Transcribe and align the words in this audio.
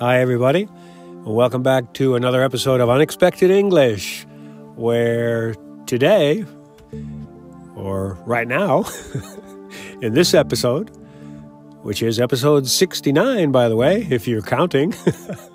Hi, 0.00 0.20
everybody. 0.20 0.68
Welcome 1.24 1.64
back 1.64 1.92
to 1.94 2.14
another 2.14 2.40
episode 2.44 2.80
of 2.80 2.88
Unexpected 2.88 3.50
English, 3.50 4.28
where 4.76 5.56
today, 5.86 6.44
or 7.74 8.16
right 8.24 8.46
now, 8.46 8.84
in 10.00 10.14
this 10.14 10.34
episode, 10.34 10.90
which 11.82 12.00
is 12.00 12.20
episode 12.20 12.68
69, 12.68 13.50
by 13.50 13.68
the 13.68 13.74
way, 13.74 14.06
if 14.08 14.28
you're 14.28 14.40
counting. 14.40 14.94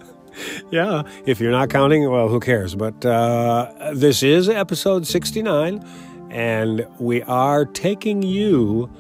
yeah, 0.72 1.04
if 1.26 1.40
you're 1.40 1.54
not 1.54 1.70
counting, 1.70 2.12
well, 2.12 2.28
who 2.28 2.42
cares? 2.42 2.76
But 2.76 3.06
uh, 3.06 3.94
this 3.94 4.24
is 4.24 4.50
episode 4.50 5.08
69, 5.08 5.88
and 6.32 6.86
we 7.00 7.22
are 7.24 7.64
taking 7.64 8.22
you 8.22 8.92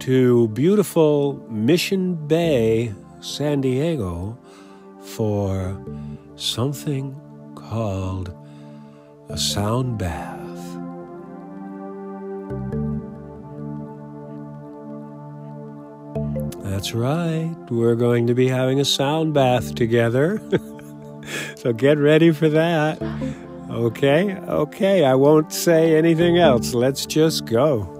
to 0.00 0.48
beautiful 0.48 1.42
Mission 1.48 2.14
Bay, 2.26 2.92
San 3.22 3.62
Diego 3.62 4.36
for 5.02 5.76
something 6.36 7.18
called 7.54 8.34
a 9.28 9.36
sound 9.36 9.98
bath. 9.98 10.38
That's 16.64 16.94
right, 16.94 17.54
we're 17.70 17.94
going 17.94 18.26
to 18.26 18.34
be 18.34 18.48
having 18.48 18.80
a 18.80 18.84
sound 18.84 19.34
bath 19.34 19.74
together. 19.74 20.40
so 21.56 21.72
get 21.72 21.98
ready 21.98 22.32
for 22.32 22.48
that. 22.48 23.00
Okay, 23.70 24.34
okay, 24.36 25.04
I 25.04 25.14
won't 25.14 25.52
say 25.52 25.96
anything 25.96 26.38
else. 26.38 26.74
Let's 26.74 27.06
just 27.06 27.44
go. 27.44 27.91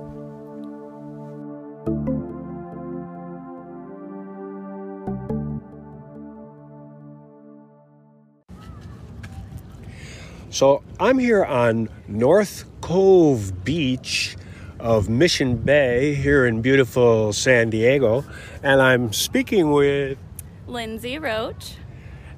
So 10.53 10.83
I'm 11.00 11.19
here 11.19 11.42
on 11.42 11.89
North 12.08 12.67
Cove 12.83 13.64
Beach 13.64 14.36
of 14.78 15.08
Mission 15.08 15.56
Bay 15.56 16.12
here 16.12 16.45
in 16.45 16.61
beautiful 16.61 17.33
San 17.33 17.70
Diego, 17.70 18.22
and 18.62 18.83
I'm 18.83 19.14
speaking 19.14 19.70
with 19.70 20.19
Lindsay 20.67 21.19
Roach. 21.19 21.77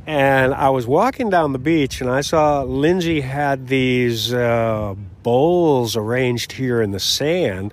And 0.06 0.54
I 0.54 0.70
was 0.70 0.86
walking 0.86 1.28
down 1.28 1.52
the 1.52 1.58
beach 1.58 2.00
and 2.00 2.08
I 2.08 2.20
saw 2.20 2.62
Lindsay 2.62 3.20
had 3.20 3.66
these 3.66 4.32
uh, 4.32 4.94
bowls 5.24 5.96
arranged 5.96 6.52
here 6.52 6.80
in 6.80 6.92
the 6.92 7.00
sand. 7.00 7.72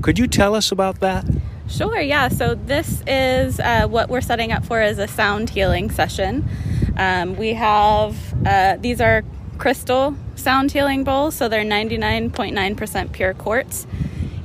Could 0.00 0.18
you 0.18 0.26
tell 0.26 0.54
us 0.54 0.72
about 0.72 1.00
that? 1.00 1.26
Sure, 1.68 2.00
yeah. 2.00 2.28
So, 2.28 2.54
this 2.54 3.02
is 3.06 3.60
uh, 3.60 3.88
what 3.88 4.08
we're 4.08 4.22
setting 4.22 4.52
up 4.52 4.64
for 4.64 4.80
is 4.80 4.98
a 4.98 5.06
sound 5.06 5.50
healing 5.50 5.90
session. 5.90 6.48
Um, 6.96 7.36
we 7.36 7.52
have 7.52 8.16
uh, 8.46 8.76
these 8.76 9.00
are 9.00 9.22
crystal 9.62 10.12
sound 10.34 10.72
healing 10.72 11.04
bowls, 11.04 11.36
so 11.36 11.46
they're 11.46 11.62
99.9% 11.62 13.12
pure 13.12 13.32
quartz. 13.32 13.86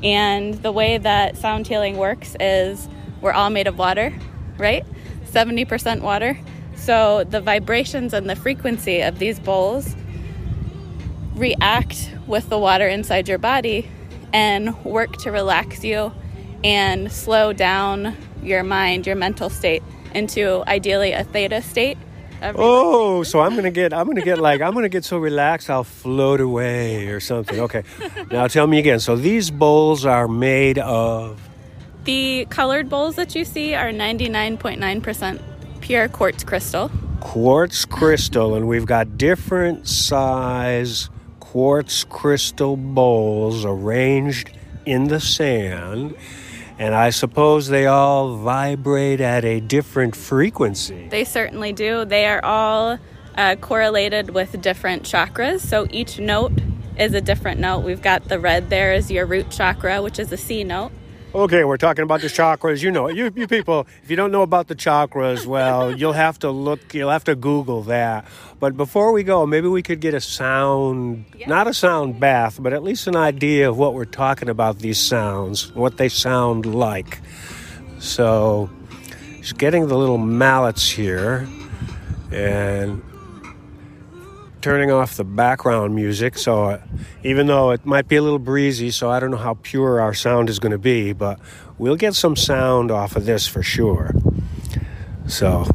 And 0.04 0.54
the 0.62 0.72
way 0.72 1.00
that 1.00 1.38
sound 1.38 1.66
healing 1.66 1.98
works 1.98 2.36
is 2.40 2.88
we're 3.20 3.32
all 3.32 3.50
made 3.50 3.66
of 3.66 3.80
water, 3.80 4.14
right? 4.60 4.86
70% 5.26 6.02
water. 6.02 6.38
So 6.76 7.24
the 7.24 7.42
vibrations 7.42 8.14
and 8.14 8.30
the 8.30 8.36
frequency 8.36 9.02
of 9.02 9.18
these 9.18 9.40
bowls 9.40 9.96
react 11.34 12.14
with 12.28 12.48
the 12.50 12.60
water 12.60 12.88
inside 12.88 13.28
your 13.28 13.40
body 13.40 13.90
and 14.34 14.78
work 14.86 15.18
to 15.24 15.32
relax 15.32 15.84
you 15.84 16.14
and 16.64 17.12
slow 17.12 17.54
down 17.54 18.16
your 18.44 18.62
mind, 18.62 19.08
your 19.08 19.16
mental 19.16 19.50
state 19.50 19.82
into 20.14 20.64
ideally 20.68 21.14
a 21.14 21.24
theta 21.24 21.64
state 21.64 21.98
Oh, 22.42 23.24
so 23.24 23.40
I'm 23.40 23.56
gonna 23.56 23.72
get 23.72 23.94
I'm 23.94 24.08
gonna 24.08 24.22
get 24.22 24.38
like 24.38 24.62
I'm 24.62 24.74
gonna 24.74 24.90
get 24.90 25.04
so 25.04 25.18
relaxed 25.18 25.70
I'll 25.70 25.84
float 25.84 26.40
away 26.40 27.08
or 27.08 27.20
something. 27.20 27.60
Okay. 27.60 27.84
now 28.32 28.48
tell 28.48 28.68
me 28.68 28.80
again. 28.80 29.00
So 29.00 29.16
these 29.16 29.50
bowls 29.52 30.06
are 30.06 30.28
made 30.28 30.78
of 30.80 31.40
the 32.04 32.48
colored 32.50 32.90
bowls 32.90 33.16
that 33.16 33.36
you 33.36 33.44
see 33.44 33.76
are 33.76 33.90
99.9% 33.90 35.42
pure 35.82 36.08
quartz 36.08 36.44
crystal. 36.44 36.90
Quartz 37.20 37.84
crystal, 37.84 38.56
and 38.56 38.68
we've 38.68 38.86
got 38.86 39.18
different 39.18 39.88
size 39.88 41.10
quartz 41.42 42.06
crystal 42.06 42.78
bowls 42.78 43.66
arranged 43.66 44.52
in 44.86 45.10
the 45.10 45.20
sand 45.20 46.16
and 46.80 46.94
I 46.94 47.10
suppose 47.10 47.68
they 47.68 47.88
all 47.88 48.38
vibrate 48.38 49.22
at 49.22 49.44
a 49.44 49.60
different 49.60 50.16
frequency. 50.16 51.08
They 51.10 51.24
certainly 51.24 51.74
do. 51.74 52.06
They 52.06 52.26
are 52.26 52.44
all 52.44 53.00
uh, 53.36 53.56
correlated 53.56 54.32
with 54.32 54.62
different 54.62 55.04
chakras. 55.04 55.62
So 55.62 55.88
each 55.90 56.20
note 56.20 56.54
is 56.98 57.14
a 57.14 57.22
different 57.22 57.60
note. 57.60 57.80
We've 57.80 58.02
got 58.02 58.28
the 58.28 58.40
red 58.40 58.70
there 58.70 58.94
is 58.94 59.10
your 59.12 59.26
root 59.26 59.50
chakra, 59.52 60.02
which 60.02 60.20
is 60.20 60.32
a 60.32 60.38
C 60.38 60.64
note. 60.64 60.92
Okay, 61.36 61.66
we're 61.66 61.78
talking 61.78 62.04
about 62.04 62.22
the 62.22 62.28
chakras. 62.28 62.82
You 62.82 62.90
know, 62.90 63.10
you, 63.10 63.32
you 63.36 63.48
people, 63.48 63.86
if 64.02 64.10
you 64.10 64.16
don't 64.16 64.32
know 64.32 64.44
about 64.44 64.70
the 64.70 64.76
chakras, 64.76 65.46
well, 65.46 65.92
you'll 65.98 66.14
have 66.14 66.40
to 66.40 66.52
look, 66.52 66.94
you'll 66.94 67.10
have 67.10 67.26
to 67.26 67.36
Google 67.36 67.84
that. 67.84 68.26
But 68.62 68.78
before 68.78 69.12
we 69.12 69.24
go, 69.24 69.46
maybe 69.46 69.68
we 69.68 69.84
could 69.84 70.00
get 70.00 70.14
a 70.14 70.22
sound, 70.22 71.26
yeah. 71.36 71.50
not 71.50 71.68
a 71.68 71.74
sound 71.74 72.22
bath, 72.22 72.60
but 72.62 72.72
at 72.72 72.82
least 72.82 73.08
an 73.08 73.18
idea 73.18 73.70
of 73.70 73.78
what 73.78 73.94
we're 73.94 74.06
talking 74.06 74.48
about 74.48 74.80
these 74.80 75.00
sounds, 75.00 75.76
what 75.76 75.98
they 75.98 76.08
sound 76.08 76.66
like. 76.66 77.20
So, 78.00 78.70
just 79.40 79.58
getting 79.58 79.88
the 79.88 79.98
little 79.98 80.18
mallets 80.18 80.90
here 80.90 81.46
and 82.32 83.04
turning 84.62 84.92
off 84.92 85.18
the 85.18 85.24
background 85.24 85.96
music. 85.96 86.38
So 86.38 86.66
uh, 86.66 86.82
even 87.24 87.48
though 87.48 87.72
it 87.72 87.86
might 87.86 88.08
be 88.08 88.16
a 88.16 88.22
little 88.22 88.40
breezy, 88.40 88.92
so 88.92 89.10
I 89.10 89.20
don't 89.20 89.32
know 89.32 89.38
how 89.38 89.58
pure 89.62 90.02
our 90.02 90.14
sound 90.14 90.50
is 90.50 90.60
going 90.60 90.72
to 90.72 90.78
be, 90.78 91.14
but 91.14 91.40
we'll 91.78 91.96
get 91.96 92.16
some 92.16 92.36
sound 92.36 92.92
off 92.92 93.16
of 93.16 93.26
this 93.26 93.48
for 93.48 93.64
sure. 93.64 94.12
So 95.28 95.66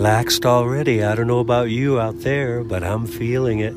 relaxed 0.00 0.46
already. 0.46 1.04
I 1.04 1.14
don't 1.14 1.26
know 1.26 1.40
about 1.40 1.68
you 1.68 2.00
out 2.00 2.20
there, 2.20 2.64
but 2.64 2.82
I'm 2.82 3.06
feeling 3.06 3.58
it. 3.58 3.74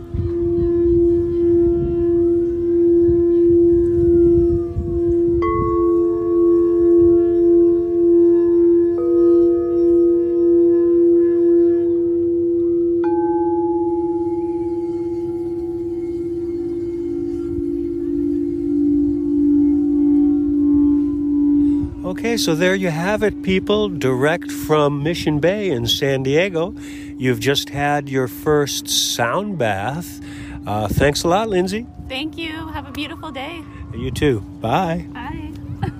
Okay, 22.23 22.37
so 22.37 22.55
there 22.55 22.73
you 22.73 22.89
have 22.89 23.21
it, 23.21 23.43
people, 23.43 23.89
direct 23.89 24.49
from 24.49 25.03
Mission 25.03 25.41
Bay 25.41 25.69
in 25.69 25.85
San 25.85 26.23
Diego. 26.23 26.71
You've 27.17 27.41
just 27.41 27.67
had 27.67 28.07
your 28.07 28.29
first 28.29 28.87
sound 28.87 29.57
bath. 29.57 30.21
Uh, 30.65 30.87
thanks 30.87 31.23
a 31.23 31.27
lot, 31.27 31.49
Lindsay. 31.49 31.85
Thank 32.07 32.37
you. 32.37 32.69
Have 32.69 32.87
a 32.87 32.93
beautiful 32.93 33.29
day. 33.29 33.61
You 33.93 34.09
too. 34.09 34.39
Bye. 34.39 35.05
Bye. 35.11 35.51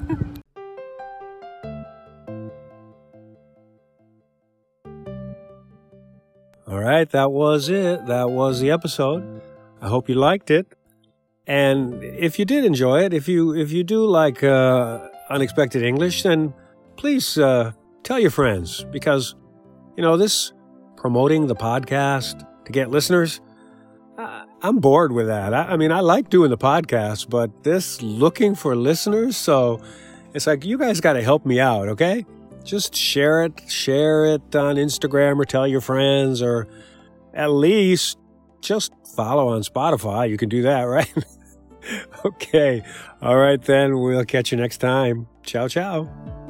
All 6.65 6.79
right, 6.79 7.09
that 7.09 7.33
was 7.33 7.67
it. 7.67 8.05
That 8.05 8.29
was 8.29 8.61
the 8.61 8.71
episode. 8.71 9.41
I 9.81 9.89
hope 9.89 10.07
you 10.07 10.15
liked 10.15 10.49
it. 10.49 10.67
And 11.45 12.01
if 12.01 12.39
you 12.39 12.45
did 12.45 12.63
enjoy 12.63 13.03
it, 13.03 13.13
if 13.13 13.27
you 13.27 13.53
if 13.53 13.73
you 13.73 13.83
do 13.83 14.05
like 14.05 14.41
uh, 14.41 15.09
unexpected 15.33 15.83
English, 15.83 16.24
then 16.24 16.53
please 16.95 17.38
uh, 17.38 17.71
tell 18.03 18.19
your 18.19 18.31
friends 18.31 18.85
because 18.91 19.35
you 19.97 20.03
know 20.03 20.18
this 20.18 20.53
promoting 20.95 21.47
the 21.47 21.56
podcast 21.56 22.47
to 22.65 22.71
get 22.71 22.89
listeners. 22.89 23.41
I, 24.18 24.45
I'm 24.62 24.77
bored 24.77 25.12
with 25.12 25.27
that. 25.27 25.53
I, 25.53 25.74
I 25.74 25.77
mean, 25.77 25.91
I 25.91 26.00
like 26.00 26.30
doing 26.30 26.50
the 26.50 26.57
podcast, 26.57 27.30
but 27.30 27.63
this 27.63 28.01
looking 28.01 28.56
for 28.56 28.75
listeners, 28.75 29.35
so 29.35 29.81
it's 30.33 30.47
like 30.47 30.65
you 30.65 30.77
guys 30.77 31.01
got 31.01 31.13
to 31.13 31.21
help 31.21 31.45
me 31.45 31.59
out, 31.59 31.89
okay? 31.89 32.25
Just 32.63 32.95
share 32.95 33.44
it, 33.44 33.69
share 33.69 34.25
it 34.25 34.56
on 34.56 34.75
Instagram 34.75 35.38
or 35.38 35.45
tell 35.45 35.68
your 35.68 35.81
friends 35.81 36.41
or 36.41 36.68
at 37.33 37.51
least 37.51 38.18
just 38.62 38.94
follow 39.15 39.50
on 39.50 39.62
Spotify. 39.62 40.29
You 40.29 40.38
can 40.38 40.50
do 40.50 40.62
that, 40.63 40.83
right? 40.97 41.12
Okay. 42.25 42.83
All 43.21 43.37
right, 43.37 43.61
then. 43.61 43.99
We'll 43.99 44.25
catch 44.25 44.51
you 44.51 44.57
next 44.57 44.77
time. 44.77 45.27
Ciao, 45.43 45.67
ciao. 45.67 46.42